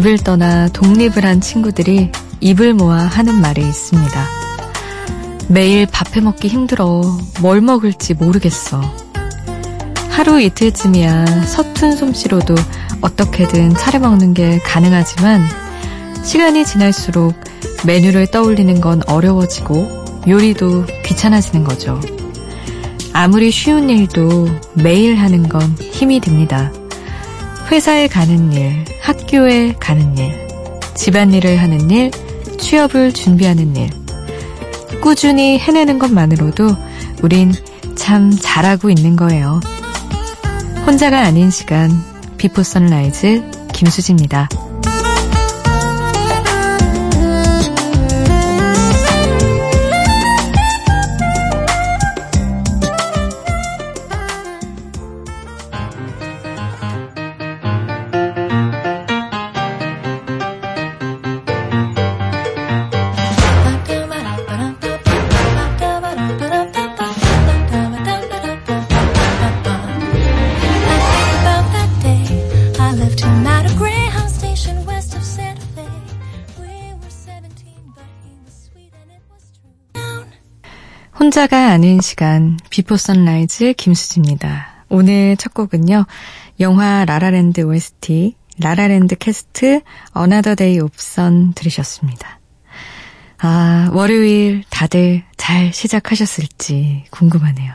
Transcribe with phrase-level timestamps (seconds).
[0.00, 2.10] 집을 떠나 독립을 한 친구들이
[2.40, 4.26] 입을 모아 하는 말이 있습니다.
[5.48, 7.02] 매일 밥해 먹기 힘들어.
[7.42, 8.80] 뭘 먹을지 모르겠어.
[10.08, 12.54] 하루 이틀쯤이야 서툰 솜씨로도
[13.02, 15.42] 어떻게든 차려 먹는 게 가능하지만
[16.24, 17.34] 시간이 지날수록
[17.84, 22.00] 메뉴를 떠올리는 건 어려워지고 요리도 귀찮아지는 거죠.
[23.12, 26.72] 아무리 쉬운 일도 매일 하는 건 힘이 듭니다.
[27.70, 30.48] 회사에 가는 일, 학교에 가는 일,
[30.96, 32.10] 집안일을 하는 일,
[32.58, 33.90] 취업을 준비하는 일.
[35.00, 36.76] 꾸준히 해내는 것만으로도
[37.22, 37.52] 우린
[37.94, 39.60] 참 잘하고 있는 거예요.
[40.84, 41.90] 혼자가 아닌 시간,
[42.38, 44.48] 비포 선라이즈 김수지입니다.
[81.40, 84.84] 혼자가 아닌 시간 비포 선라이즈 김수지입니다.
[84.90, 86.04] 오늘 첫 곡은요.
[86.60, 89.80] 영화 라라랜드 OST La La Land Cast
[90.12, 92.40] Another Day of Sun 들으셨습니다.
[93.38, 97.72] 아, 월요일 다들 잘 시작하셨을지 궁금하네요.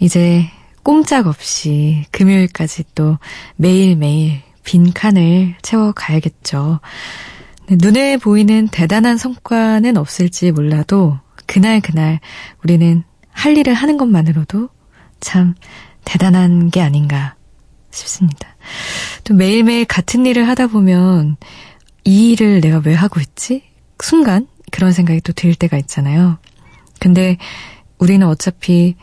[0.00, 0.50] 이제
[0.82, 3.18] 꼼짝없이 금요일까지 또
[3.54, 6.80] 매일매일 빈 칸을 채워가야겠죠.
[7.70, 12.20] 눈에 보이는 대단한 성과는 없을지 몰라도 그날 그날
[12.62, 14.68] 우리는 할 일을 하는 것만으로도
[15.20, 15.54] 참
[16.04, 17.34] 대단한 게 아닌가
[17.90, 18.56] 싶습니다.
[19.24, 21.36] 또 매일매일 같은 일을 하다 보면
[22.04, 23.62] 이 일을 내가 왜 하고 있지?
[24.02, 26.38] 순간 그런 생각이 또 들 때가 있잖아요.
[27.00, 27.38] 근데
[27.98, 28.96] 우리는 어차피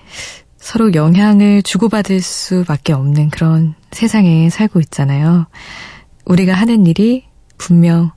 [0.57, 5.47] 서로 영향을 주고받을 수밖에 없는 그런 세상에 살고 있잖아요.
[6.25, 7.25] 우리가 하는 일이
[7.57, 8.11] 분명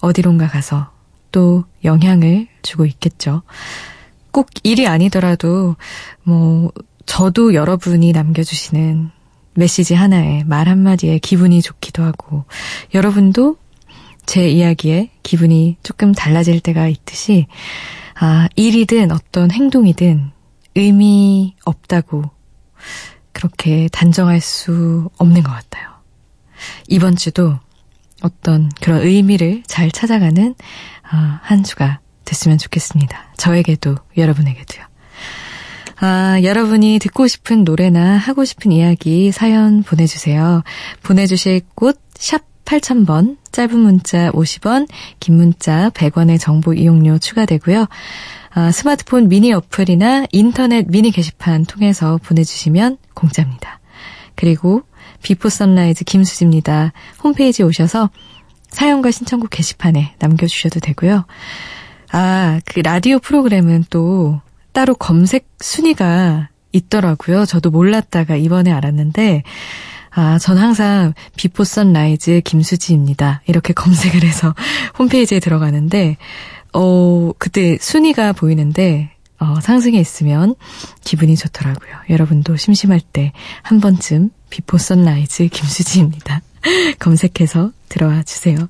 [0.00, 0.89] 어디론가 가서
[1.32, 3.42] 또 영향을 주고 있겠죠.
[4.30, 5.76] 꼭 일이 아니더라도
[6.22, 6.72] 뭐
[7.06, 9.10] 저도 여러분이 남겨주시는
[9.54, 12.44] 메시지 하나에 말 한마디에 기분이 좋기도 하고
[12.94, 13.56] 여러분도
[14.26, 17.46] 제 이야기에 기분이 조금 달라질 때가 있듯이
[18.20, 20.30] 아, 일이든 어떤 행동이든
[20.74, 22.24] 의미 없다고
[23.32, 25.88] 그렇게 단정할 수 없는 것 같아요.
[26.88, 27.58] 이번 주도
[28.22, 30.54] 어떤 그런 의미를 잘 찾아가는
[30.99, 33.32] 아, 한 주가 됐으면 좋겠습니다.
[33.36, 34.84] 저에게도 여러분에게도요.
[36.02, 40.62] 아, 여러분이 듣고 싶은 노래나 하고 싶은 이야기 사연 보내주세요.
[41.02, 44.86] 보내주실 곳 샵 8000번, 짧은 문자 50원,
[45.18, 47.86] 긴 문자 100원의 정보 이용료 추가되고요.
[48.52, 53.80] 아, 스마트폰 미니 어플이나 인터넷 미니 게시판 통해서 보내주시면 공짜입니다.
[54.36, 54.82] 그리고
[55.22, 56.92] 비포 선라이즈 김수지입니다.
[57.24, 58.10] 홈페이지 오셔서
[58.70, 61.24] 사연과 신청곡 게시판에 남겨주셔도 되고요.
[62.12, 64.40] 아, 그 라디오 프로그램은 또
[64.72, 67.46] 따로 검색 순위가 있더라고요.
[67.46, 69.42] 저도 몰랐다가 이번에 알았는데,
[70.12, 73.42] 아, 전 항상 비포 선라이즈 김수지입니다.
[73.46, 74.54] 이렇게 검색을 해서
[74.98, 76.16] 홈페이지에 들어가는데,
[76.72, 80.54] 어, 그때 순위가 보이는데, 어, 상승해 있으면
[81.02, 81.90] 기분이 좋더라고요.
[82.10, 86.42] 여러분도 심심할 때 한 번쯤 비포 선라이즈 김수지입니다.
[86.98, 88.68] 검색해서 들어와 주세요.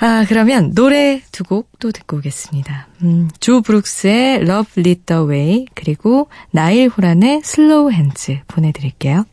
[0.00, 2.88] 아, 그러면 노래 두 곡 또 듣고 오겠습니다.
[3.02, 9.24] 음, 조 브룩스의 Love Lit the Way 그리고 나일 호란의 Slow Hands 보내드릴게요.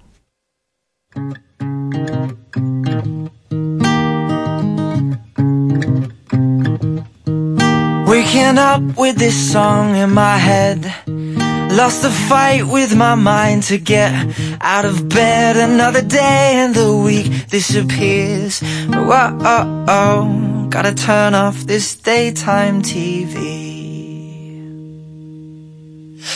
[11.75, 14.13] Lost the fight with my mind to get
[14.61, 15.57] out of bed.
[15.57, 18.61] Another day and the week disappears.
[18.61, 23.43] Whoa, oh, oh, gotta turn off this daytime TV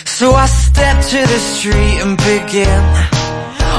[0.05, 2.83] So I step to the street and begin.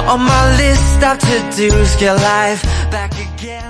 [0.09, 3.70] On my list of to-dos, get life back again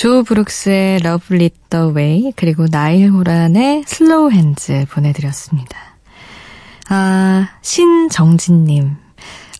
[0.00, 5.76] 조 브룩스의 Love Lit the Way 그리고 나일 호란의 Slow Hands 보내드렸습니다.
[6.88, 8.96] 아 신정진님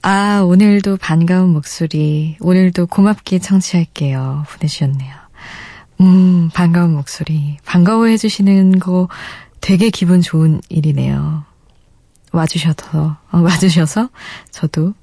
[0.00, 5.14] 아 오늘도 반가운 목소리 오늘도 고맙게 청취할게요 보내주셨네요.
[6.00, 9.10] 음 반가운 목소리 반가워해 주시는 거
[9.60, 11.44] 되게 기분 좋은 일이네요.
[12.32, 14.08] 와주셔서 어, 와주셔서
[14.50, 14.94] 저도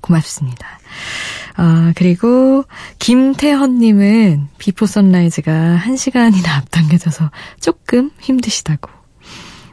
[0.00, 0.66] 고맙습니다.
[1.56, 2.64] 아, 그리고
[2.98, 7.30] 김태헌님은 비포 선라이즈가 한 시간이나 앞당겨져서
[7.60, 8.90] 조금 힘드시다고.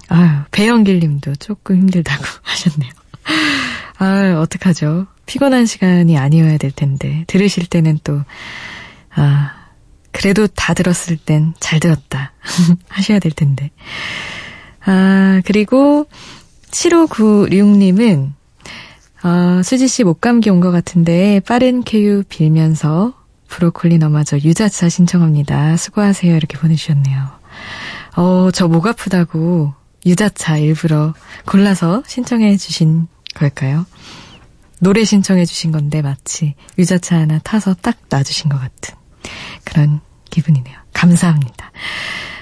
[0.08, 2.92] 아유, 배영길 님도 조금 힘들다고 하셨네요.
[3.98, 5.08] 아, 어떡하죠?
[5.26, 8.22] 피곤한 시간이 아니어야 될 텐데 들으실 때는 또
[9.16, 9.54] 아,
[10.12, 12.34] 그래도 다 들었을 땐 잘 들었다
[12.88, 13.72] 하셔야 될 텐데.
[14.86, 16.08] 아, 그리고
[16.72, 18.34] 7596님은
[19.24, 23.14] 어, 수지 씨 목감기 온 것 같은데 빠른 쾌유 빌면서
[23.48, 25.78] 브로콜리 너마저 유자차 신청합니다.
[25.78, 26.36] 수고하세요.
[26.36, 27.28] 이렇게 보내주셨네요.
[28.18, 29.74] 어, 저 목 아프다고
[30.06, 31.14] 유자차 일부러
[31.46, 33.86] 골라서 신청해 주신 걸까요?
[34.80, 38.96] 노래 신청해 주신 건데 마치 유자차 하나 타서 딱 놔주신 것 같은
[39.64, 40.76] 그런 기분이네요.
[40.94, 41.72] 감사합니다.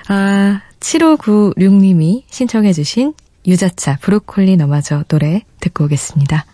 [0.08, 3.14] 아, 7596님이 신청해 주신
[3.46, 6.46] 유자차 브로콜리 너마저 노래 듣고 오겠습니다.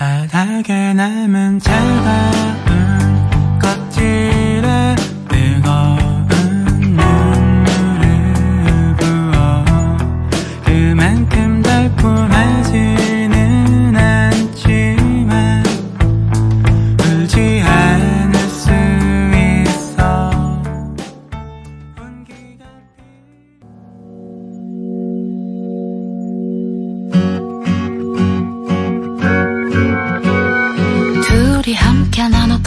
[0.00, 2.69] 바닥에 남은 차가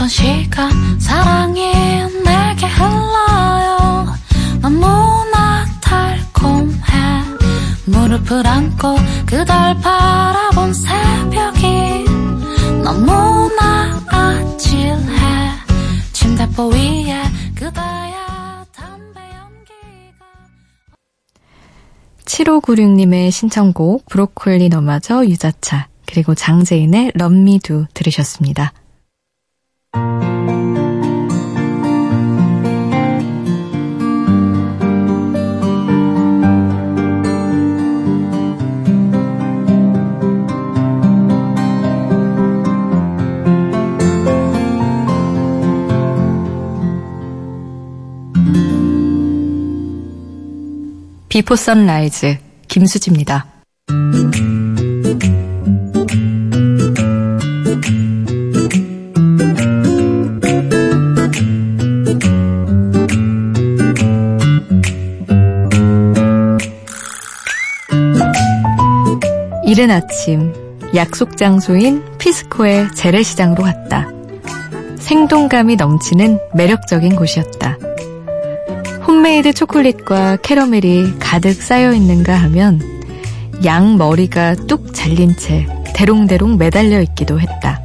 [0.04, 1.62] 나눴던 시간 사랑이
[2.24, 4.14] 내게 흘러요.
[4.62, 6.76] 너무나 달콤해.
[7.86, 8.96] 무릎을 안고
[9.26, 9.46] 그댈
[9.82, 12.06] 바라본 새벽이
[12.84, 15.52] 너무나 아찔해.
[16.12, 17.24] 침대포 위에
[17.56, 18.14] 그대의
[18.74, 20.26] 담배 연기가
[22.26, 28.74] 7596님의 신청곡 브로콜리 너마저 유자차 그리고 장재인의 럼미두 들으셨습니다.
[51.34, 52.38] 비포 선라이즈
[52.68, 53.53] 김수지입니다.
[69.74, 70.54] 이른 아침
[70.94, 74.08] 약속 장소인 피스코의 재래시장으로 갔다.
[75.00, 77.80] 생동감이 넘치는 매력적인 곳이었다.
[79.08, 82.82] 홈메이드 초콜릿과 캐러멜이 가득 쌓여 있는가 하면
[83.66, 85.66] 양 머리가 뚝 잘린 채
[85.96, 87.82] 대롱대롱 매달려 있기도 했다.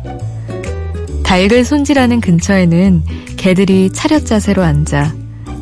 [1.24, 3.02] 닭을 손질하는 근처에는
[3.38, 5.14] 개들이 차렷 자세로 앉아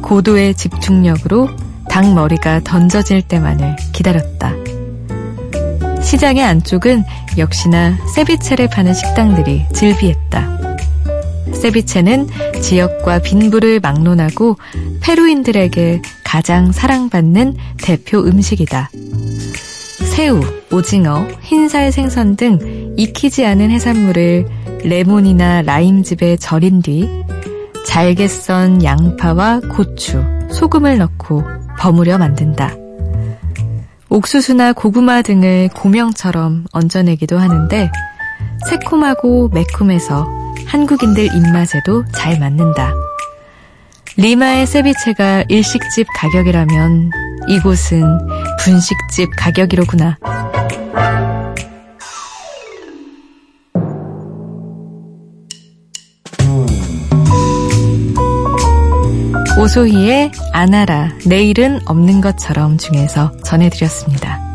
[0.02, 1.50] 고도의 집중력으로
[1.88, 4.35] 닭 머리가 던져질 때만을 기다렸다.
[6.06, 7.02] 시장의 안쪽은
[7.36, 10.76] 역시나 세비체를 파는 식당들이 즐비했다.
[11.52, 12.28] 세비체는
[12.62, 14.56] 지역과 빈부를 막론하고
[15.02, 18.90] 페루인들에게 가장 사랑받는 대표 음식이다.
[20.14, 24.46] 새우, 오징어, 흰살 생선 등 익히지 않은 해산물을
[24.84, 27.08] 레몬이나 라임즙에 절인 뒤
[27.84, 30.22] 잘게 썬 양파와 고추,
[30.52, 31.42] 소금을 넣고
[31.80, 32.85] 버무려 만든다.
[34.16, 37.90] 옥수수나 고구마 등을 고명처럼 얹어내기도 하는데
[38.66, 40.26] 새콤하고 매콤해서
[40.66, 42.94] 한국인들 입맛에도 잘 맞는다.
[44.16, 47.10] 리마의 세비체가 일식집 가격이라면
[47.48, 48.06] 이곳은
[48.60, 50.16] 분식집 가격이로구나.
[59.66, 64.45] 오소희의 아나라 내일은 없는 것처럼 중에서 전해드렸습니다.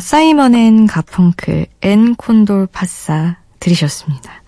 [0.00, 4.45] 사이먼 앤 가펑클, El Condor Pasa 들으셨습니다.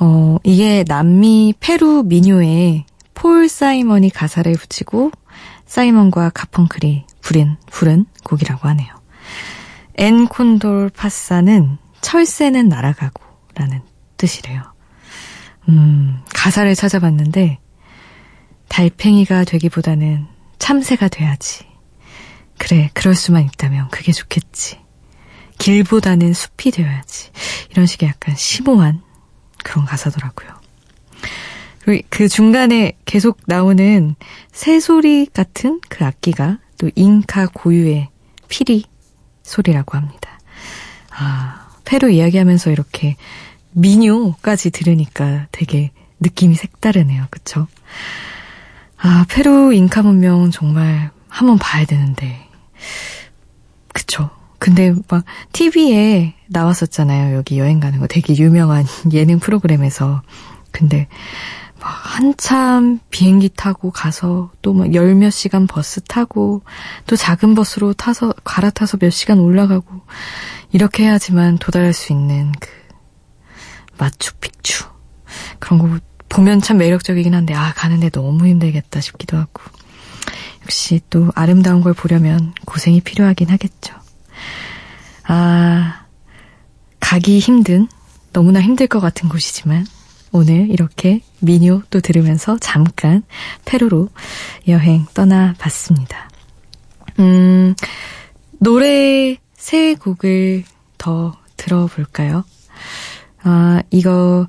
[0.00, 5.10] 어, 이게 남미 페루 민요에 폴 사이먼이 가사를 붙이고
[5.66, 8.88] 사이먼과 가펑클이 부른, 부른 곡이라고 하네요.
[9.96, 13.22] El Condor Pasa는 철새는 날아가고
[13.54, 13.82] 라는
[14.16, 14.62] 뜻이래요.
[15.68, 17.58] 음, 가사를 찾아봤는데
[18.68, 20.26] 달팽이가 되기보다는
[20.58, 21.66] 참새가 돼야지.
[22.58, 24.78] 그래, 그럴 수만 있다면 그게 좋겠지.
[25.58, 27.30] 길보다는 숲이 되어야지.
[27.70, 29.02] 이런 식의 약간 심오한
[29.68, 30.48] 그런 가사더라고요.
[31.80, 34.14] 그리고 그 중간에 계속 나오는
[34.50, 38.08] 새소리 같은 그 악기가 또 잉카 고유의
[38.48, 38.84] 피리
[39.42, 40.38] 소리라고 합니다.
[41.10, 43.16] 아, 페루 이야기하면서 이렇게
[43.72, 47.26] 민요까지 들으니까 되게 느낌이 색다르네요.
[47.30, 47.66] 그쵸?
[48.96, 52.48] 아, 페루 잉카 문명 정말 한번 봐야 되는데.
[53.92, 54.30] 그쵸.
[54.58, 57.36] 근데 막 TV에 나왔었잖아요.
[57.36, 60.22] 여기 여행 가는 거 되게 유명한 예능 프로그램에서.
[60.72, 61.06] 근데
[61.80, 66.62] 막 한참 비행기 타고 가서 또 막 열 몇 시간 버스 타고
[67.06, 70.00] 또 작은 버스로 타서 갈아타서 몇 시간 올라가고
[70.72, 72.68] 이렇게 해야지만 도달할 수 있는 그
[73.98, 74.84] 마추픽추
[75.60, 75.98] 그런 거
[76.28, 79.62] 보면 참 매력적이긴 한데 아 가는데 너무 힘들겠다 싶기도 하고
[80.62, 83.94] 역시 또 아름다운 걸 보려면 고생이 필요하긴 하겠죠.
[85.28, 86.06] 아,
[87.00, 87.86] 가기 힘든,
[88.32, 89.86] 너무나 힘들 것 같은 곳이지만,
[90.32, 93.22] 오늘 이렇게 미니오 또 들으면서 잠깐
[93.64, 94.08] 페루로
[94.68, 96.30] 여행 떠나봤습니다.
[97.18, 97.74] 음,
[98.58, 100.64] 노래 세 곡을
[100.96, 102.44] 더 들어볼까요?
[103.42, 104.48] 아, 이거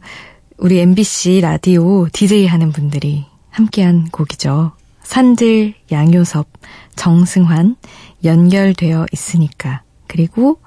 [0.58, 4.74] 우리 MBC 라디오 DJ 하는 분들이 함께한 곡이죠.
[5.04, 6.48] 산들, 양요섭,
[6.96, 7.76] 정승환,
[8.24, 9.82] 연결되어 있으니까.
[10.10, 10.60] 그리고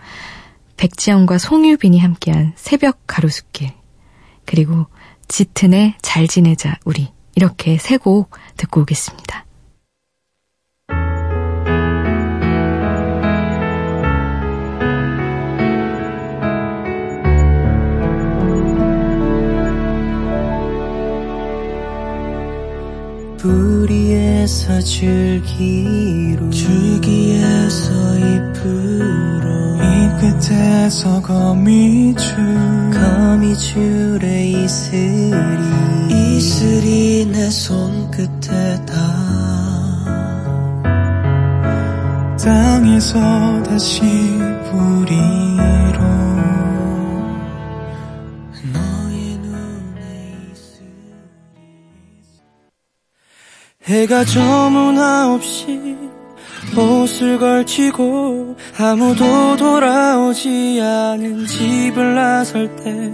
[0.79, 3.73] 백지영과 송유빈이 함께한 새벽 가로수길.
[4.47, 4.87] 그리고
[5.29, 7.09] 짙은의 잘 지내자 우리.
[7.35, 9.45] 이렇게 세 곡 듣고 오겠습니다.
[23.39, 27.52] 뿌리에서 줄기로 잎으로
[30.43, 35.31] 잎 끝에서 거미줄 거미줄에 이슬이
[36.11, 40.03] 이슬이 내 손끝에 닿아
[42.43, 44.01] 땅에서 다시
[44.71, 46.03] 뿌리로
[48.73, 50.01] 너의 눈에
[50.53, 51.15] 이슬이
[53.85, 56.02] 해가 저문 아홉시
[56.79, 63.13] 옷을 걸치고 아무도 돌아오지 않은 집을 나설 때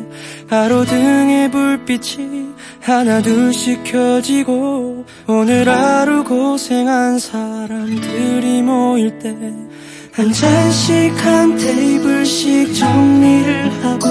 [0.48, 2.48] 가로등의 불빛이
[2.80, 9.34] 하나둘씩 켜지고 오늘 하루 고생한 사람들이 모일 때
[10.18, 14.08] 한 잔씩 한 테이블씩 정리를 하고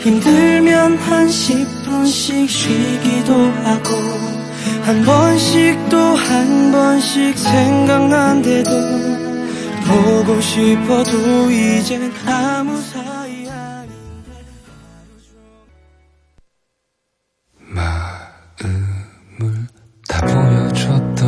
[0.00, 4.31] 힘들면 한 10분씩 쉬기도 하고
[4.84, 8.70] 한 번씩 또 한 번씩 생각난대도
[9.86, 14.32] 보고 싶어도 이젠 아무 사이 아닌데.
[17.58, 17.98] 마음을
[20.08, 21.26] 다 보여줬던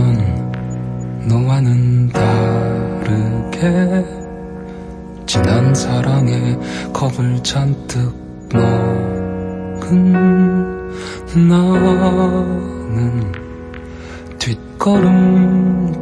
[1.29, 3.61] 너와는 다르게
[5.27, 6.57] 지난 사랑에
[6.93, 8.15] 겁을 잔뜩
[8.53, 10.15] 먹은
[12.85, 13.33] 나는
[14.39, 15.95] 뒷걸음질만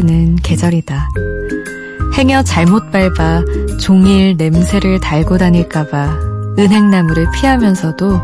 [0.00, 1.08] 떨어지는 계절이다.
[2.16, 3.44] 행여 잘못 밟아
[3.78, 8.20] 종일 냄새를 달고 다닐까봐 은행나무를 피하면서도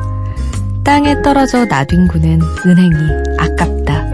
[0.85, 2.95] 땅에 떨어져 나뒹구는 은행이
[3.39, 4.05] 아깝다.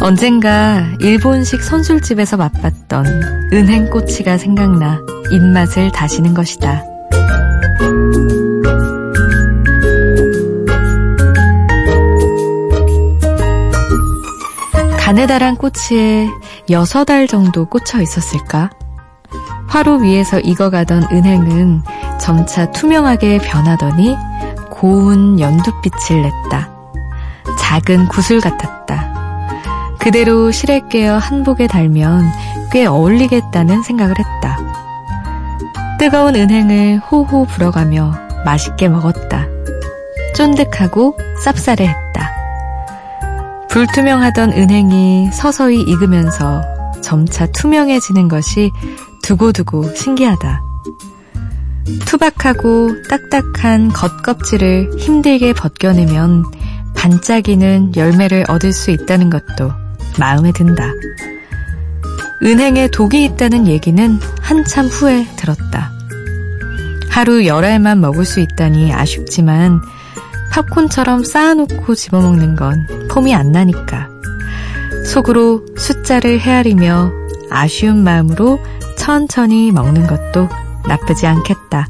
[0.00, 6.84] 언젠가 일본식 선술집에서 맛봤던 은행꼬치가 생각나 입맛을 다시는 것이다.
[15.30, 16.28] 가느다란 꼬치에
[16.70, 18.68] 여섯 알 정도 꽂혀 있었을까?
[19.68, 21.82] 화로 위에서 익어가던 은행은
[22.18, 24.16] 점차 투명하게 변하더니
[24.70, 26.70] 고운 연두빛을 냈다.
[27.60, 29.54] 작은 구슬 같았다.
[30.00, 32.24] 그대로 실에 깨어 한복에 달면
[32.72, 34.58] 꽤 어울리겠다는 생각을 했다.
[36.00, 39.46] 뜨거운 은행을 호호 불어가며 맛있게 먹었다.
[40.34, 42.39] 쫀득하고 쌉싸래했다.
[43.70, 46.62] 불투명하던 은행이 서서히 익으면서
[47.00, 48.70] 점차 투명해지는 것이
[49.22, 50.62] 두고두고 신기하다.
[52.04, 56.44] 투박하고 딱딱한 겉껍질을 힘들게 벗겨내면
[56.96, 59.72] 반짝이는 열매를 얻을 수 있다는 것도
[60.18, 60.92] 마음에 든다.
[62.42, 65.92] 은행에 독이 있다는 얘기는 한참 후에 들었다.
[67.08, 69.80] 하루 열 알만 먹을 수 있다니 아쉽지만
[70.50, 74.08] 팝콘처럼 쌓아놓고 집어먹는 건 폼이 안 나니까.
[75.06, 77.12] 속으로 숫자를 헤아리며
[77.50, 78.58] 아쉬운 마음으로
[78.96, 80.48] 천천히 먹는 것도
[80.86, 81.88] 나쁘지 않겠다.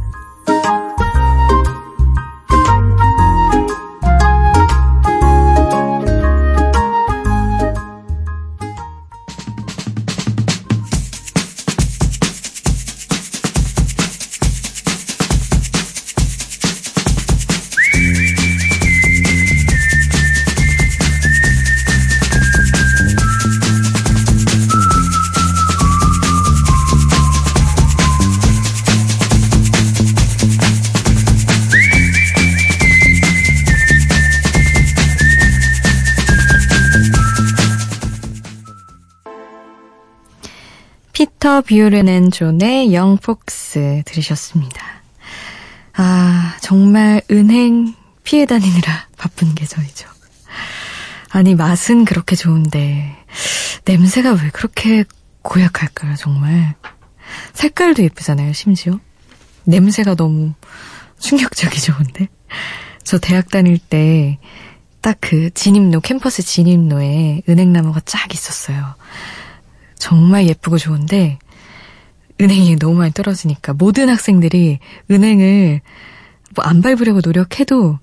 [41.41, 41.63] 피터
[42.07, 44.85] 앤 존의 Young Folks 들으셨습니다.
[45.95, 50.07] 아, 정말 은행 피해 다니느라 바쁜 계절이죠.
[51.31, 53.17] 아니, 맛은 그렇게 좋은데,
[53.87, 55.05] 냄새가 왜 그렇게
[55.41, 56.75] 고약할까요, 정말.
[57.55, 59.01] 색깔도 예쁘잖아요, 심지어.
[59.65, 60.53] 냄새가 너무
[61.21, 62.29] 충격적이죠, 근데.
[63.03, 64.39] 저 대학 다닐 때,
[65.01, 68.95] 딱 그 진입로, 캠퍼스 진입로에 은행나무가 쫙 있었어요.
[70.01, 71.39] 정말 예쁘고 좋은데
[72.41, 75.81] 은행이 너무 많이 떨어지니까 모든 학생들이 은행을
[76.57, 77.99] 뭐 안 밟으려고 노력해도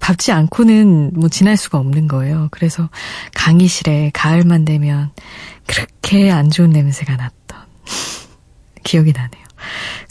[0.00, 2.48] 밟지 않고는 뭐 지날 수가 없는 거예요.
[2.50, 2.90] 그래서
[3.34, 5.12] 강의실에 가을만 되면
[5.66, 7.58] 그렇게 안 좋은 냄새가 났던
[8.84, 9.44] 기억이 나네요.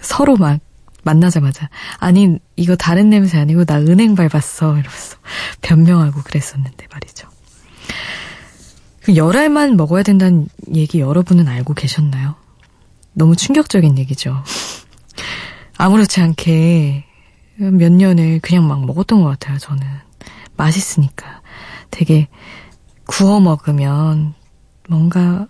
[0.02, 0.60] 서로 막
[1.04, 5.18] 만나자마자 아니 이거 다른 냄새 아니고 나 은행 밟았어 이러면서
[5.62, 7.28] 변명하고 그랬었는데 말이죠.
[9.02, 12.36] 그 열알만 먹어야 된다는 얘기 여러분은 알고 계셨나요?
[13.14, 14.44] 너무 충격적인 얘기죠.
[15.78, 17.06] 아무렇지 않게
[17.58, 19.86] 몇 년을 그냥 막 먹었던 것 같아요, 저는.
[20.56, 21.42] 맛있으니까.
[21.92, 22.28] 되게
[23.06, 24.34] 구워 먹으면
[24.88, 25.48] 뭔가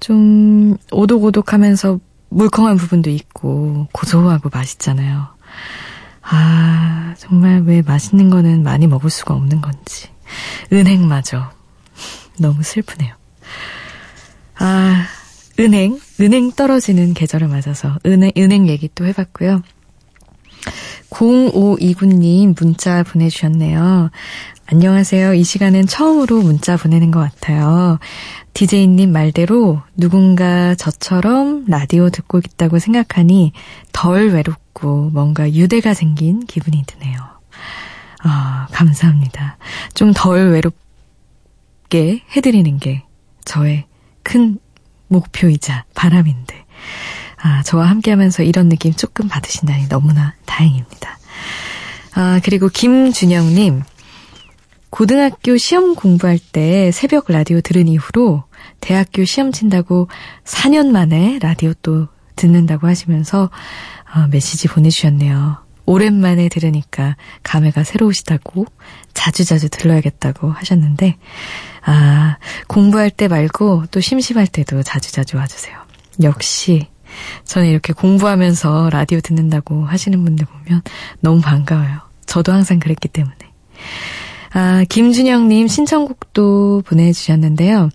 [0.00, 1.98] 좀 오독오독 하면서
[2.28, 5.28] 물컹한 부분도 있고 고소하고 맛있잖아요.
[6.22, 10.10] 아, 정말 왜 맛있는 거는 많이 먹을 수가 없는 건지.
[10.72, 11.50] 은행마저
[12.38, 13.14] 너무 슬프네요.
[14.58, 15.06] 아,
[15.58, 19.62] 은행, 은행 떨어지는 계절을 맞아서 은행, 은행 얘기 또 해봤고요.
[21.10, 24.10] 0529님 문자 보내주셨네요.
[24.66, 25.34] 안녕하세요.
[25.34, 27.98] 이 시간은 처음으로 문자 보내는 것 같아요.
[28.52, 33.52] 디제이님 말대로 누군가 저처럼 라디오 듣고 있다고 생각하니
[33.92, 37.18] 덜 외롭고 뭔가 유대가 생긴 기분이 드네요.
[38.24, 39.58] 아, 감사합니다.
[39.94, 40.74] 좀 덜 외롭
[41.88, 43.04] 게 해드리는 게
[43.44, 43.86] 저의
[44.22, 44.58] 큰
[45.08, 46.64] 목표이자 바람인데,
[47.42, 51.18] 아, 저와 함께 하면서 이런 느낌 조금 받으신다니 너무나 다행입니다.
[52.14, 53.82] 아, 그리고 김준영님,
[54.90, 58.44] 고등학교 시험 공부할 때 새벽 라디오 들은 이후로
[58.80, 60.08] 대학교 시험 친다고
[60.44, 63.50] 4년 만에 라디오 또 듣는다고 하시면서
[64.14, 65.65] 어, 메시지 보내주셨네요.
[65.86, 68.66] 오랜만에 들으니까 감회가 새로우시다고
[69.14, 71.16] 자주자주 들러야겠다고 하셨는데
[71.84, 75.78] 아 공부할 때 말고 또 심심할 때도 자주자주 와주세요.
[76.22, 76.88] 역시
[77.44, 80.82] 저는 이렇게 공부하면서 라디오 듣는다고 하시는 분들 보면
[81.20, 82.00] 너무 반가워요.
[82.26, 83.36] 저도 항상 그랬기 때문에.
[84.52, 87.90] 아, 김준영님 신청곡도 보내주셨는데요.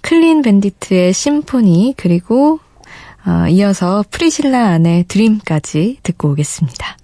[0.00, 2.60] 클린 밴디트의 심포니, 그리고,
[3.24, 6.96] 어, 이어서 프리실라 안의 드림까지 듣고 오겠습니다.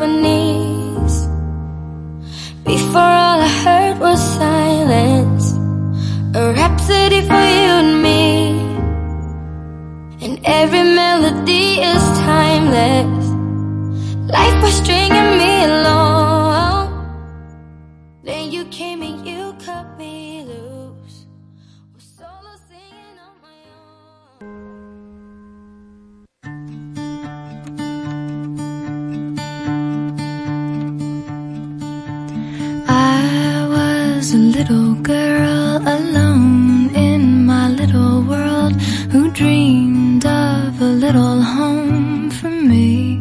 [0.00, 1.26] Symphonies.
[2.64, 5.52] Before all I heard was silence.
[6.34, 8.50] A rhapsody for you and me.
[10.24, 13.26] And every melody is timeless.
[14.36, 16.29] Life was stringing me along.
[34.60, 38.74] Little girl alone in my little world
[39.10, 43.20] who dreamed of a little home for me.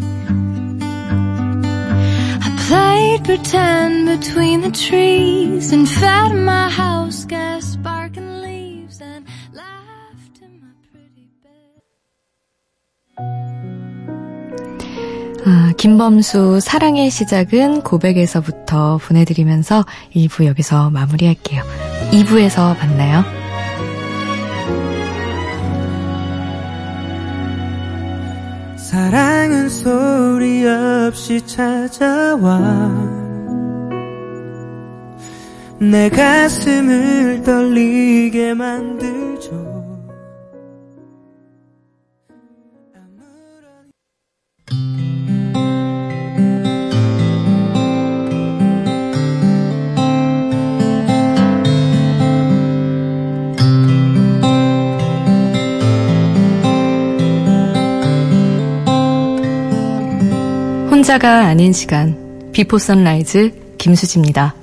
[2.45, 7.68] I played pretend between the trees and fed my house gas
[15.79, 21.63] 김범수 사랑의 시작은 고백에서부터 보내드리면서 1부 여기서 마무리할게요.
[22.11, 23.23] 2부에서 만나요.
[28.75, 32.59] 사랑은 소리 없이 찾아와
[35.79, 39.78] 내 가슴을 떨리게 만들죠
[60.99, 64.53] 혼자가 아닌 시간 비포 선라이즈 김수지입니다.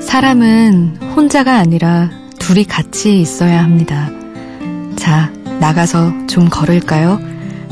[0.00, 2.08] 사람은 혼자가 아니라
[2.38, 4.08] 둘이 같이 있어야 합니다.
[4.96, 7.20] 자, 나가서 좀 걸을까요?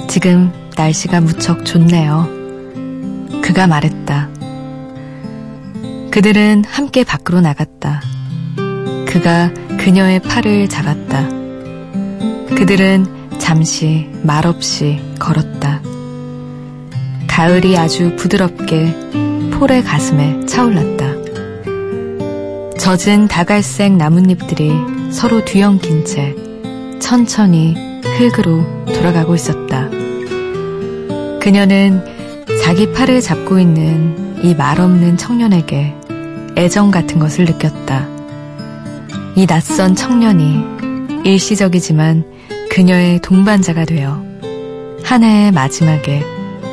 [0.08, 2.28] 지금 날씨가 무척 좋네요.
[3.42, 4.28] 그가 말했다.
[6.10, 8.02] 그들은 함께 밖으로 나갔다.
[9.06, 11.28] 그가 그녀의 팔을 잡았다.
[12.56, 15.80] 그들은 잠시 말없이 걸었다.
[17.28, 18.94] 가을이 아주 부드럽게
[19.52, 21.06] 폴의 가슴에 차올랐다.
[22.78, 24.72] 젖은 다갈색 나뭇잎들이
[25.10, 26.34] 서로 뒤엉킨 채
[27.06, 29.88] 천천히 흙으로 돌아가고 있었다.
[31.40, 32.02] 그녀는
[32.64, 35.94] 자기 팔을 잡고 있는 이 말없는 청년에게
[36.56, 38.08] 애정 같은 것을 느꼈다.
[39.36, 42.24] 이 낯선 청년이 일시적이지만
[42.72, 44.24] 그녀의 동반자가 되어
[45.04, 46.24] 한 해의 마지막에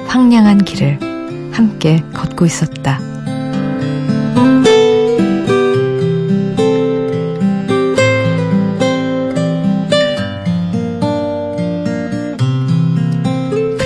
[0.07, 3.12] 황량한 길을 함께 걷고 있었다.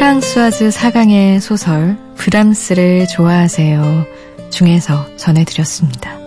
[0.08, 4.06] 프랑 스와즈 사강의 소설 브람스를 좋아하세요
[4.50, 6.18] 중에서 전해드렸습니다.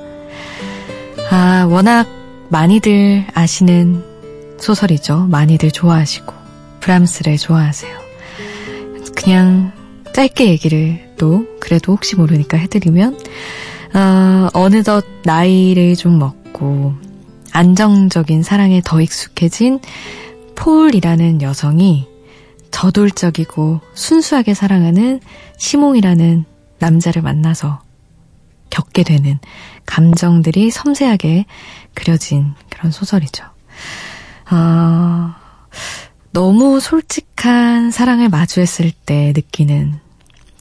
[1.30, 2.06] 아, 워낙
[2.50, 4.04] 많이들 아시는
[4.58, 5.28] 소설이죠.
[5.30, 6.30] 많이들 좋아하시고
[6.80, 7.90] 브람스를 좋아하세요.
[9.14, 9.72] 그냥
[10.12, 13.18] 짧게 얘기를 또 그래도 혹시 모르니까 해드리면
[13.94, 16.92] 어, 어느덧 나이를 좀 먹고
[17.52, 19.80] 안정적인 사랑에 더 익숙해진
[20.54, 22.09] 폴이라는 여성이
[22.70, 25.20] 저돌적이고 순수하게 사랑하는
[25.58, 26.44] 시몽이라는
[26.78, 27.82] 남자를 만나서
[28.70, 29.38] 겪게 되는
[29.86, 31.46] 감정들이 섬세하게
[31.94, 33.44] 그려진 그런 소설이죠.
[34.50, 35.34] 어,
[36.32, 39.98] 너무 솔직한 사랑을 마주했을 때 느끼는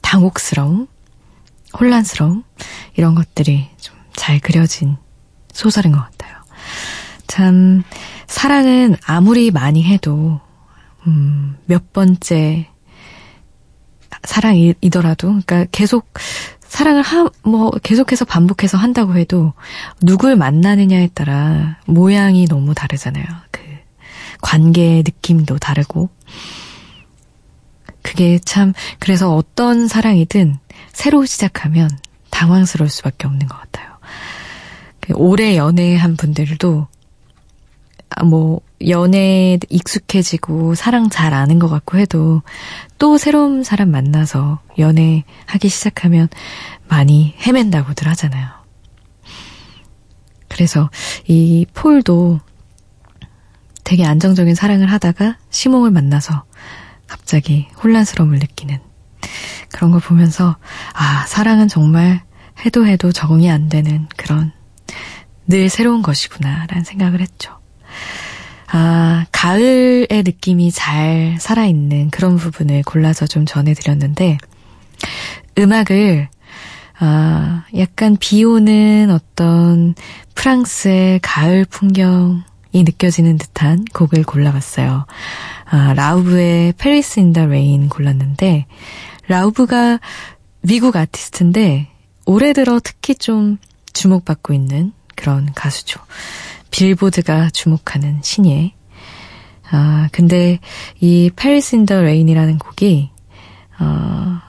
[0.02, 0.88] 당혹스러움,
[1.78, 2.42] 혼란스러움,
[2.96, 4.98] 이런 것들이 좀 잘 그려진
[5.50, 6.36] 소설인 것 같아요.
[7.26, 7.82] 참,
[8.26, 10.40] 사랑은 아무리 많이 해도
[11.06, 12.68] 음, 몇 번째
[14.24, 16.12] 사랑이더라도, 그러니까 계속
[16.60, 19.52] 사랑을 하, 뭐, 계속해서 반복해서 한다고 해도
[20.00, 23.24] 누굴 만나느냐에 따라 모양이 너무 다르잖아요.
[23.50, 23.60] 그,
[24.40, 26.10] 관계의 느낌도 다르고.
[28.02, 30.56] 그게 참, 그래서 어떤 사랑이든
[30.92, 31.90] 새로 시작하면
[32.30, 33.88] 당황스러울 수밖에 없는 것 같아요.
[35.00, 36.99] 그 오래 연애한 분들도 아,
[38.24, 42.42] 뭐 연애에 익숙해지고 사랑 잘 아는 것 같고 해도
[42.98, 46.28] 또 새로운 사람 만나서 연애하기 시작하면
[46.88, 48.48] 많이 헤맨다고들 하잖아요.
[50.48, 50.90] 그래서
[51.26, 52.40] 이 폴도
[53.84, 56.44] 되게 안정적인 사랑을 하다가 시몽을 만나서
[57.06, 58.78] 갑자기 혼란스러움을 느끼는
[59.72, 60.56] 그런 걸 보면서
[60.92, 62.22] 아, 사랑은 정말
[62.64, 64.52] 해도 해도 적응이 안 되는 그런
[65.46, 67.59] 늘 새로운 것이구나라는 생각을 했죠.
[68.72, 74.38] 아, 가을의 느낌이 잘 살아있는 그런 부분을 골라서 좀 전해드렸는데,
[75.58, 76.28] 음악을,
[77.00, 79.94] 아, 약간 비 오는 어떤
[80.34, 85.06] 프랑스의 가을 풍경이 느껴지는 듯한 곡을 골라봤어요.
[85.64, 88.66] 아, 라우브의 Paris in the Rain 골랐는데,
[89.26, 89.98] 라우브가
[90.62, 91.88] 미국 아티스트인데,
[92.26, 93.58] 올해 들어 특히 좀
[93.92, 96.00] 주목받고 있는 그런 가수죠.
[96.70, 98.74] 빌보드가 주목하는 신예.
[99.70, 100.58] 아, 근데
[101.00, 103.10] 이 in the Rain이라는 곡이,
[103.78, 104.40] 어,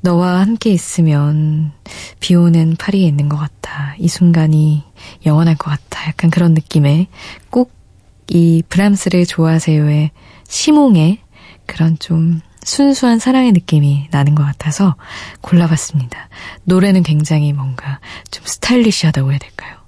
[0.00, 1.72] 너와 함께 있으면
[2.20, 3.94] 비 오는 파리에 있는 것 같아.
[3.98, 4.84] 이 순간이
[5.24, 6.06] 영원할 것 같아.
[6.08, 7.08] 약간 그런 느낌의
[7.50, 10.10] 곡이 브람스를 좋아하세요의
[10.46, 11.20] 시몽의
[11.66, 14.96] 그런 좀 순수한 사랑의 느낌이 나는 것 같아서
[15.40, 16.28] 골라봤습니다.
[16.64, 19.83] 노래는 굉장히 뭔가 좀 스타일리시하다고 해야 될까요?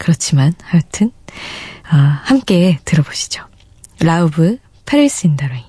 [0.00, 1.12] 그렇지만 하여튼
[1.88, 3.44] 아, 함께 들어보시죠.
[4.00, 5.64] 라우브 Paris in the Rain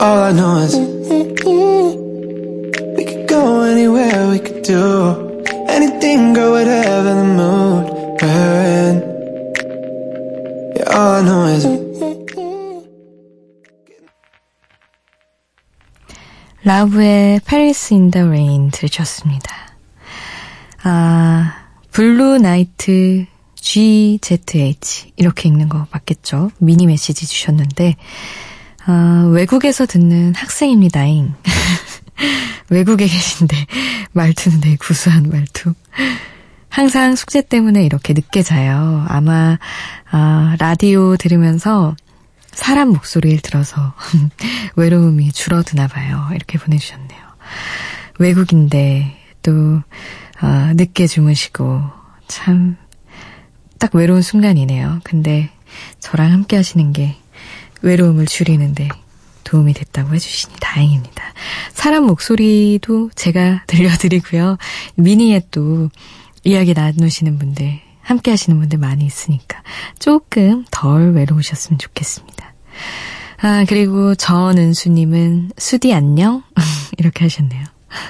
[0.00, 0.76] All I know is
[2.96, 5.30] we could go anywhere, we could do
[5.68, 7.91] anything, girl, whatever the mood
[16.64, 19.74] 라우브의 페리스 인더 레인 들으셨습니다.
[20.82, 21.54] 아,
[21.90, 23.24] 블루 나이트
[23.56, 26.50] GZH 이렇게 읽는 거 맞겠죠?
[26.58, 27.96] 미니 메시지 주셨는데
[28.84, 31.34] 아, 외국에서 듣는 학생입니다잉.
[32.68, 33.56] 외국에 계신데
[34.12, 35.74] 말투는 되게 구수한 말투.
[36.72, 39.04] 항상 숙제 때문에 이렇게 늦게 자요.
[39.08, 39.58] 아마
[40.10, 41.94] 아, 라디오 들으면서
[42.52, 43.94] 사람 목소리를 들어서
[44.76, 46.28] 외로움이 줄어드나 봐요.
[46.34, 47.20] 이렇게 보내주셨네요.
[48.18, 49.80] 외국인데 또
[50.40, 51.82] 아, 늦게 주무시고
[52.28, 52.76] 참
[53.82, 55.00] 딱 외로운 순간이네요.
[55.02, 55.50] 근데
[55.98, 57.16] 저랑 함께 하시는 게
[57.80, 58.88] 외로움을 줄이는데
[59.42, 61.20] 도움이 됐다고 해주시니 다행입니다.
[61.72, 64.56] 사람 목소리도 제가 들려드리고요.
[64.94, 65.90] 미니에 또
[66.44, 69.62] 이야기 나누시는 분들, 함께 하시는 분들 많이 있으니까
[69.98, 72.52] 조금 덜 외로우셨으면 좋겠습니다.
[73.42, 76.42] 아, 그리고 전은수님은 수디 안녕?
[76.98, 77.64] 이렇게 하셨네요.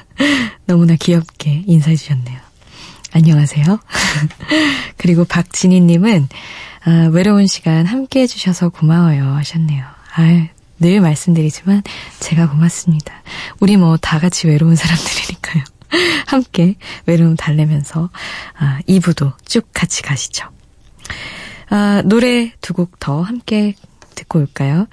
[0.67, 2.39] 너무나 귀엽게 인사해 주셨네요.
[3.13, 3.65] 안녕하세요.
[4.97, 6.29] 그리고 박진희님은
[6.85, 9.85] 아, 외로운 시간 함께 해주셔서 고마워요 하셨네요.
[10.17, 10.47] 아,
[10.81, 11.83] 늘 말씀드리지만
[12.21, 13.13] 제가 고맙습니다.
[13.61, 15.65] 우리 뭐 다 같이 외로운 사람들이니까요.
[16.27, 16.77] 함께
[17.07, 18.11] 외로움 달래면서
[18.59, 20.49] 아, 2부도 쭉 같이 가시죠.
[21.71, 23.75] 아, 노래 두 곡 더 함께
[24.15, 24.87] 듣고 올까요?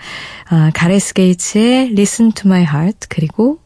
[0.50, 3.60] 아, 가레스 게이츠의 Listen to My Heart 그리고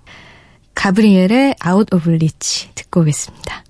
[0.75, 3.63] 가브리엘의 Out of Reach 듣고 오겠습니다.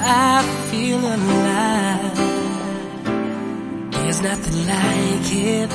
[0.00, 2.16] I feel alive.
[3.92, 5.70] There's nothing like it.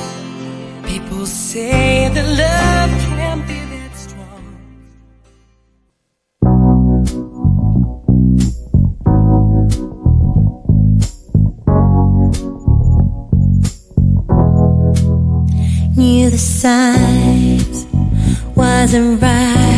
[0.86, 4.42] People say that love can't be that strong.
[15.96, 17.86] Knew the signs
[18.56, 19.73] wasn't right.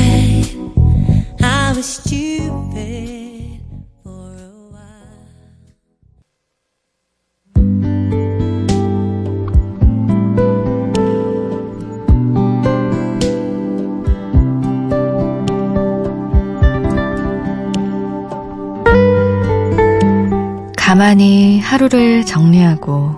[21.07, 23.15] 가만히 하루를 정리하고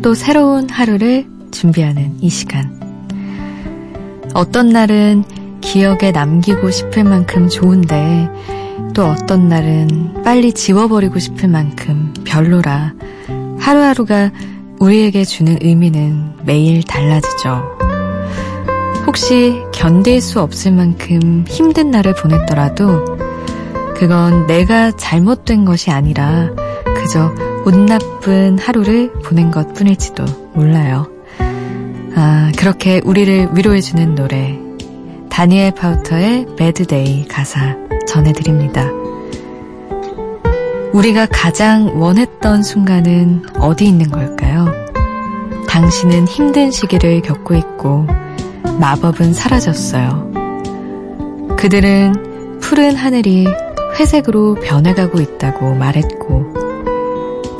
[0.00, 2.80] 또 새로운 하루를 준비하는 이 시간.
[4.32, 5.22] 어떤 날은
[5.60, 8.30] 기억에 남기고 싶을 만큼 좋은데
[8.94, 12.94] 또 어떤 날은 빨리 지워버리고 싶을 만큼 별로라
[13.58, 14.32] 하루하루가
[14.80, 17.62] 우리에게 주는 의미는 매일 달라지죠.
[19.06, 23.04] 혹시 견딜 수 없을 만큼 힘든 날을 보냈더라도
[23.94, 26.48] 그건 내가 잘못된 것이 아니라
[27.06, 27.32] 그저
[27.64, 31.06] 운 나쁜 하루를 보낸 것 뿐일지도 몰라요.
[32.16, 34.58] 아, 그렇게 우리를 위로해주는 노래.
[35.28, 37.76] 다니엘 파우터의 배드데이 가사
[38.08, 38.90] 전해드립니다.
[40.92, 44.66] 우리가 가장 원했던 순간은 어디 있는 걸까요?
[45.68, 48.08] 당신은 힘든 시기를 겪고 있고
[48.80, 50.32] 마법은 사라졌어요.
[51.56, 53.46] 그들은 푸른 하늘이
[53.96, 56.65] 회색으로 변해가고 있다고 말했고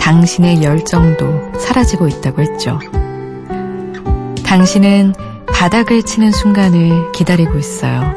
[0.06, 1.26] 당신의 열정도
[1.58, 2.78] 사라지고 있다고 했죠.
[4.44, 5.14] 당신은
[5.52, 8.14] 바닥을 치는 순간을 기다리고 있어요.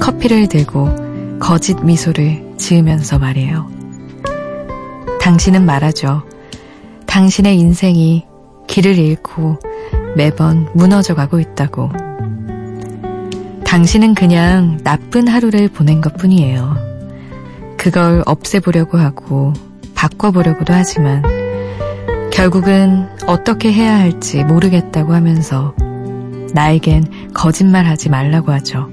[0.00, 3.70] 커피를 들고 거짓 미소를 지으면서 말해요.
[5.20, 6.24] 당신은 말하죠.
[7.06, 8.26] 당신의 인생이
[8.66, 9.60] 길을 잃고
[10.16, 11.88] 매번 무너져 가고 있다고.
[13.64, 16.74] 당신은 그냥 나쁜 하루를 보낸 것 뿐이에요.
[17.76, 19.52] 그걸 없애보려고 하고
[20.00, 21.22] 바꿔보려고도 하지만
[22.32, 25.74] 결국은 어떻게 해야 할지 모르겠다고 하면서
[26.54, 28.88] 나에겐 거짓말하지 말라고 하죠.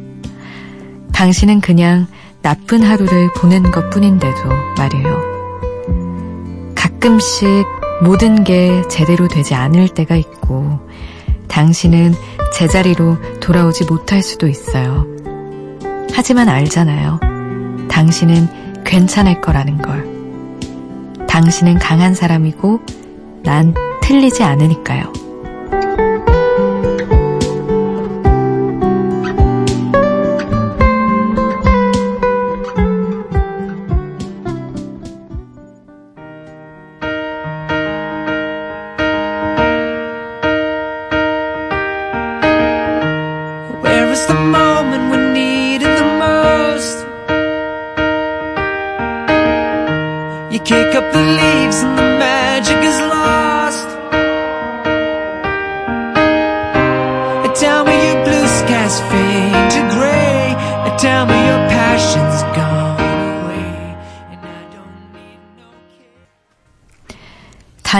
[1.13, 2.07] 당신은 그냥
[2.41, 6.73] 나쁜 하루를 보낸 것 뿐인데도 말이에요.
[6.75, 7.47] 가끔씩
[8.03, 10.79] 모든 게 제대로 되지 않을 때가 있고
[11.47, 12.15] 당신은
[12.53, 15.07] 제자리로 돌아오지 못할 수도 있어요.
[16.13, 17.19] 하지만 알잖아요.
[17.89, 20.16] 당신은 괜찮을 거라는 걸.
[21.37, 22.79] 당신은 강한 사람이고
[23.43, 25.26] 난 틀리지 않으니까요.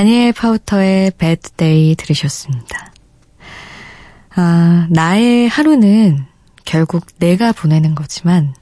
[0.08, 2.93] 다니엘 파우터의 Bad Day 들으셨습니다.
[4.38, 6.26] 아, 나의 하루는
[6.63, 8.54] 결국 내가 보내는 거지만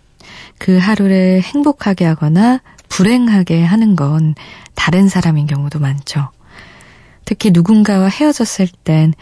[0.57, 4.33] 그 하루를 행복하게 하거나 불행하게 하는 건
[4.73, 6.31] 다른 사람인 경우도 많죠.
[7.25, 9.13] 특히 누군가와 헤어졌을 땐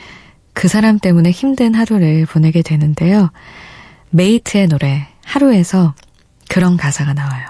[0.53, 3.31] 그 사람 때문에 힘든 하루를 보내게 되는데요.
[4.11, 5.93] 메이트의 노래 하루에서
[6.47, 7.47] 그런 가사가 나와요.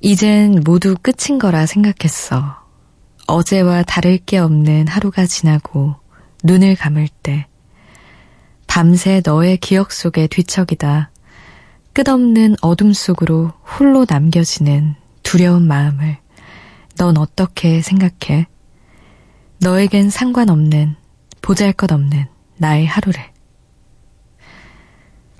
[0.00, 2.61] 이젠 모두 끝인 거라 생각했어.
[3.26, 5.94] 어제와 다를 게 없는 하루가 지나고
[6.44, 7.46] 눈을 감을 때
[8.66, 11.10] 밤새 너의 기억 속에 뒤척이다
[11.92, 16.18] 끝없는 어둠 속으로 홀로 남겨지는 두려운 마음을
[16.96, 18.46] 넌 어떻게 생각해?
[19.60, 20.96] 너에겐 상관없는
[21.40, 23.20] 보잘 것 없는 나의 하루를.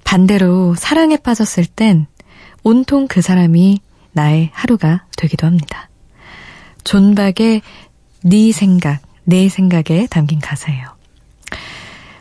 [0.05, 2.07] 반대로 사랑에 빠졌을 땐
[2.63, 3.81] 온통 그 사람이
[4.13, 5.89] 나의 하루가 되기도 합니다.
[6.85, 7.63] 존박의
[8.25, 10.87] 네 생각, 내 생각에 담긴 가사예요.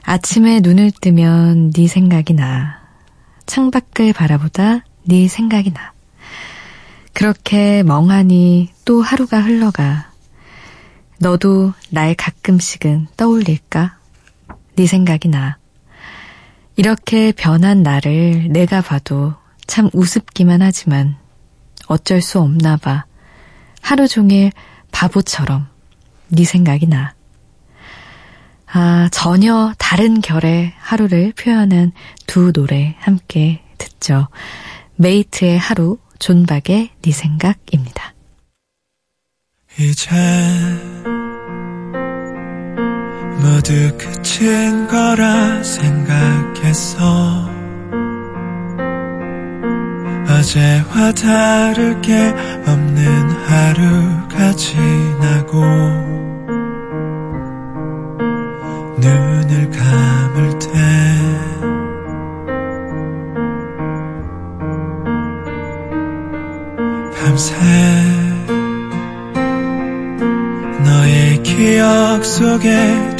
[0.03, 2.82] 아침에 눈을 뜨면 네 생각이 나.
[3.45, 5.93] 창밖을 바라보다 네 생각이 나.
[7.14, 10.09] 그렇게 멍하니 또 하루가 흘러가.
[11.20, 13.97] 너도 날 가끔씩은 떠올릴까?
[14.76, 15.57] 네 생각이 나.
[16.76, 19.36] 이렇게 변한 나를 내가 봐도
[19.68, 21.16] 참 우습기만 하지만
[21.88, 23.05] 어쩔 수 없나 봐.
[23.82, 24.51] 하루 종일
[24.91, 25.67] 바보처럼
[26.29, 27.13] 네 생각이 나.
[28.73, 31.91] 아, 전혀 다른 결의 하루를 표현한
[32.25, 34.29] 두 노래 함께 듣죠.
[34.95, 38.13] 메이트의 하루, 존박의 네 생각입니다.
[39.77, 40.09] 이제
[43.41, 47.61] 모두 끝인 거라 생각했어.
[50.32, 52.15] 어제와 다를 게
[52.65, 55.61] 없는 하루가 지나고
[58.97, 60.69] 눈을 감을 때
[67.19, 67.55] 밤새
[70.86, 73.11] 너의 기억 속에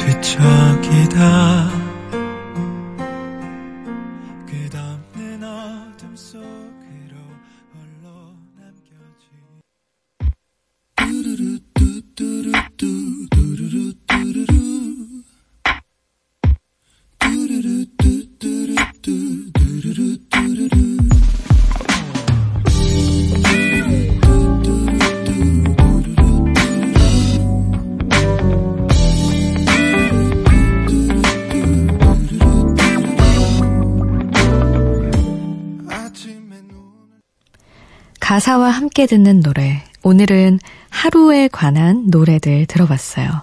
[38.92, 39.82] 함께 듣는 노래.
[40.04, 43.42] 오늘은 하루에 관한 노래들 들어봤어요.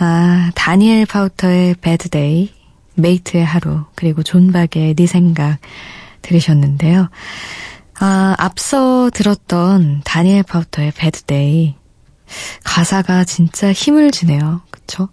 [0.00, 2.52] 아, 다니엘 파우터의 Bad Day,
[2.94, 5.58] 메이트의 하루, 그리고 존박의 네 생각
[6.22, 7.08] 들으셨는데요.
[8.00, 11.76] 아, 앞서 들었던 다니엘 파우터의 Bad Day.
[12.64, 14.62] 가사가 진짜 힘을 주네요.
[14.72, 15.08] 그쵸?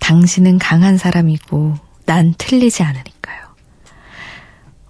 [0.00, 3.40] 당신은 강한 사람이고, 난 틀리지 않으니까요.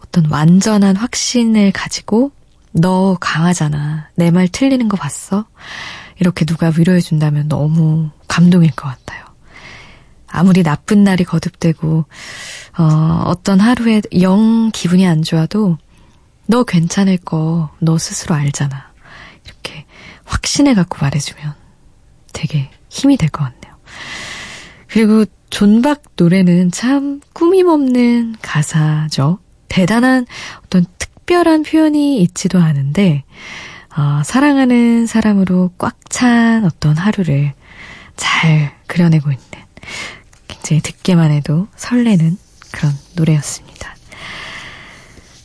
[0.05, 2.33] 어떤 완전한 확신을 가지고
[2.73, 4.09] 너 강하잖아.
[4.17, 5.47] 내 말 틀리는 거 봤어?
[6.19, 9.25] 이렇게 누가 위로해준다면 너무 감동일 것 같아요.
[10.27, 12.05] 아무리 나쁜 날이 거듭되고,
[12.79, 15.77] 어, 어떤 하루에 영 기분이 안 좋아도
[16.47, 18.93] 너 괜찮을 거 너 스스로 알잖아.
[19.45, 19.85] 이렇게
[20.25, 21.55] 확신해 갖고 말해주면
[22.33, 23.77] 되게 힘이 될 것 같네요.
[24.89, 29.39] 그리고 존박 노래는 참 꾸밈 없는 가사죠.
[29.69, 30.27] 대단한
[30.65, 33.25] 어떤 특 별한 표현이 있지도 않은데,
[33.97, 37.55] 어, 사랑하는 사람으로 꽉 찬 어떤 하루를
[38.17, 39.47] 잘 그려내고 있는
[40.47, 42.37] 굉장히 듣기만 해도 설레는
[42.71, 43.97] 그런 노래였습니다.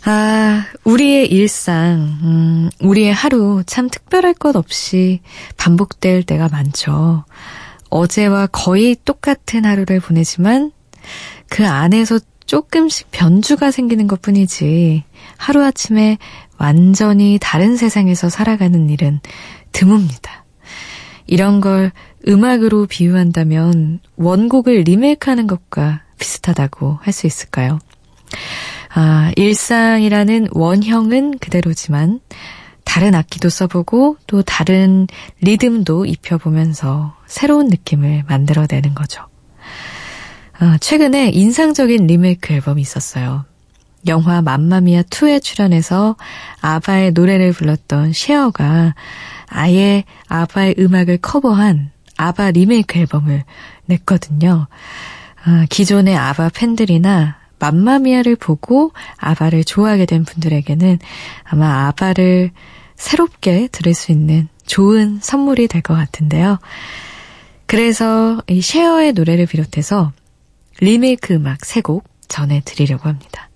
[0.04, 5.22] 아, 우리의 일상, 음, 우리의 하루 참 특별할 것 없이
[5.56, 7.24] 반복될 때가 많죠.
[7.90, 10.74] 어제와 거의 똑같은 하루를 보내지만
[11.48, 15.04] 그 안에서 조금씩 변주가 생기는 것 뿐이지
[15.38, 16.18] 하루아침에
[16.58, 19.20] 완전히 다른 세상에서 살아가는 일은
[19.74, 20.30] 드뭅니다.
[21.28, 21.92] 이런 걸
[22.28, 27.80] 음악으로 비유한다면 원곡을 리메이크하는 것과 비슷하다고 할 수 있을까요?
[28.94, 32.20] 아, 일상이라는 원형은 그대로지만
[32.84, 35.08] 다른 악기도 써보고 또 다른
[35.42, 39.26] 리듬도 입혀보면서 새로운 느낌을 만들어내는 거죠.
[40.60, 43.46] 아, 최근에 인상적인 리메이크 앨범이 있었어요.
[44.08, 46.16] 영화 맘마미아 2에 출연해서
[46.62, 48.96] 아바의 노래를 불렀던 셰어가
[49.48, 53.44] 아예 아바의 음악을 커버한 아바 리메이크 앨범을
[53.86, 54.68] 냈거든요.
[55.44, 61.00] 아, 기존의 아바 팬들이나 맘마미아를 보고 아바를 좋아하게 된 분들에게는
[61.44, 62.52] 아마 아바를
[62.96, 66.60] 새롭게 들을 수 있는 좋은 선물이 될 것 같은데요.
[67.66, 70.12] 그래서 이 셰어의 노래를 비롯해서
[70.80, 73.50] 리메이크 음악 3곡 전해드리려고 합니다.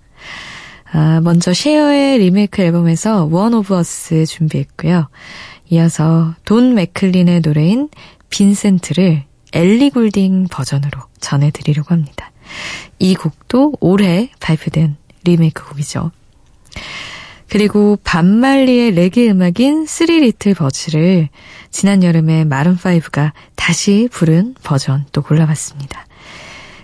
[0.91, 5.09] 아, 먼저 셰어의 리메이크 앨범에서 One of Us 준비했고요.
[5.69, 7.89] 이어서 돈 맥클린의 노래인
[8.30, 12.32] 빈센트를 엘리 굴딩 버전으로 전해드리려고 합니다.
[12.99, 16.11] 이 곡도 올해 발표된 리메이크 곡이죠.
[17.47, 21.30] 그리고 밥 말리의 레게 음악인 Three Little Birds를
[21.69, 26.05] 지난 여름에 마룬5가 다시 부른 버전 또 골라봤습니다.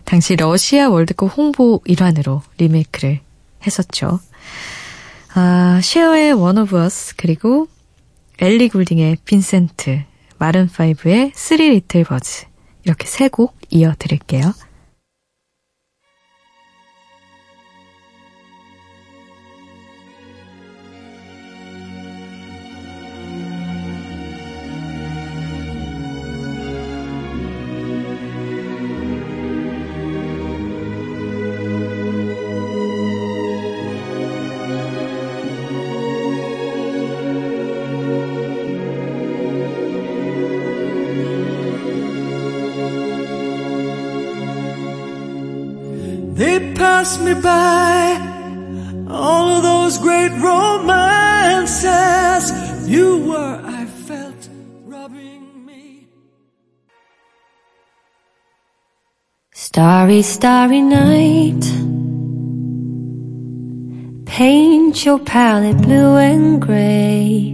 [0.07, 3.19] 당시 러시아 월드컵 홍보 일환으로 리메이크를
[3.65, 4.21] 했었죠.
[5.35, 7.67] 아, 쉐어의 One of Us 그리고
[8.39, 10.03] 엘리 굴딩의 빈센트,
[10.39, 12.45] 마룬5의 Three Little Birds
[12.85, 14.53] 이렇게 세 곡 이어 드릴게요.
[60.23, 61.63] Starry, starry night.
[64.25, 67.53] Paint your palette blue and gray.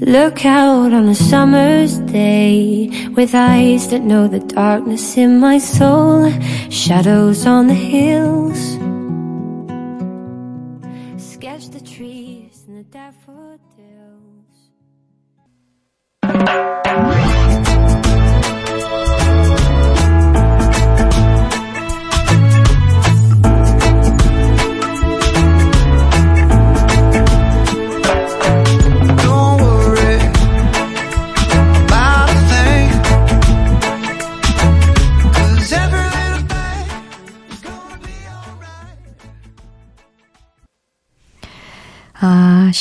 [0.00, 6.32] Look out on a summer's day with eyes that know the darkness in my soul.
[6.68, 8.83] Shadows on the hills.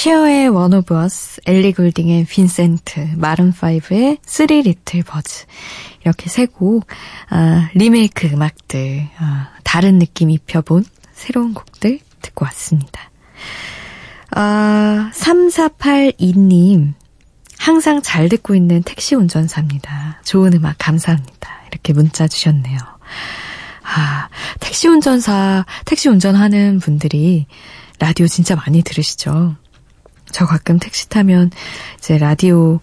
[0.04, 5.46] 쉐어의 One of Us, 엘리 골딩의 빈센트, 마룬5의 Three Little Birds.
[6.02, 6.86] 이렇게 세 곡,
[7.30, 10.84] 아, 리메이크 음악들, 아, 다른 느낌 입혀본
[11.14, 13.00] 새로운 곡들 듣고 왔습니다.
[14.32, 16.96] 아, 3482님,
[17.58, 20.20] 항상 잘 듣고 있는 택시 운전사입니다.
[20.26, 21.50] 좋은 음악 감사합니다.
[21.72, 22.78] 이렇게 문자 주셨네요.
[23.84, 24.28] 아,
[24.60, 27.46] 택시 운전사, 택시 운전하는 분들이
[28.00, 29.63] 라디오 진짜 많이 들으시죠?
[30.34, 31.52] 저 가끔 택시 타면
[31.98, 32.82] 이제 라디오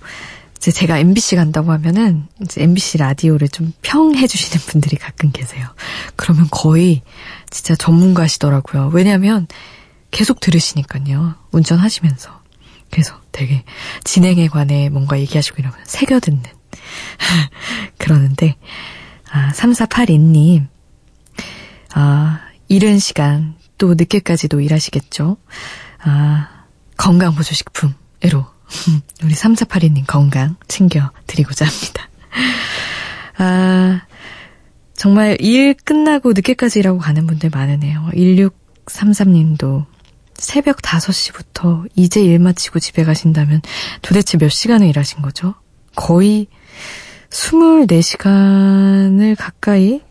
[0.56, 5.66] 이제 제가 MBC 간다고 하면은 이제 MBC 라디오를 좀 평해 주시는 분들이 가끔 계세요.
[6.16, 7.02] 그러면 거의
[7.50, 8.90] 진짜 전문가시더라고요.
[8.92, 9.46] 왜냐하면
[10.10, 11.34] 계속 들으시니까요.
[11.50, 12.40] 운전하시면서.
[12.90, 13.64] 그래서 되게
[14.04, 16.42] 진행에 관해 뭔가 얘기하시고 이러면 새겨 듣는.
[17.98, 18.56] 그러는데,
[19.30, 20.66] 아, 3482님,
[21.94, 25.38] 아, 이른 시간 또 늦게까지도 일하시겠죠.
[26.02, 26.59] 아,
[27.00, 28.46] 건강보조식품으로
[29.24, 32.08] 우리 3482님 건강 챙겨드리고자 합니다.
[33.38, 34.02] 아,
[34.94, 38.10] 정말 일 끝나고 늦게까지 일하고 가는 분들 많으네요.
[38.12, 39.86] 1633님도
[40.34, 43.62] 새벽 5시부터 이제 일 마치고 집에 가신다면
[44.02, 45.54] 도대체 몇 시간을 일하신 거죠?
[45.96, 46.48] 거의
[47.30, 50.02] 24시간을 가까이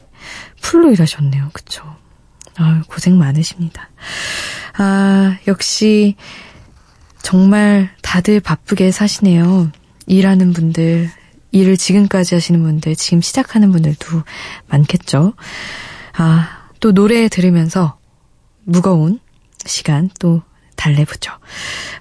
[0.61, 1.51] 풀로 일하셨네요.
[1.53, 1.83] 그쵸?
[2.57, 3.89] 아 고생 많으십니다.
[4.77, 6.15] 아, 역시
[7.21, 9.71] 정말 다들 바쁘게 사시네요.
[10.07, 11.09] 일하는 분들,
[11.51, 14.23] 일을 지금까지 하시는 분들, 지금 시작하는 분들도
[14.67, 15.33] 많겠죠.
[16.13, 17.97] 아, 또 노래 들으면서
[18.63, 19.19] 무거운
[19.65, 20.41] 시간 또
[20.75, 21.31] 달래보죠.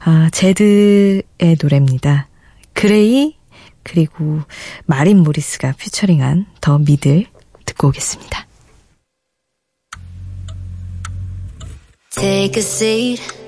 [0.04, 1.22] 아, 제드의
[1.60, 2.28] 노래입니다.
[2.72, 3.36] 그레이,
[3.82, 4.42] 그리고
[4.86, 7.26] 마린 모리스가 피처링한 더 미들
[7.64, 8.46] 듣고 오겠습니다.
[12.10, 13.47] Take a seat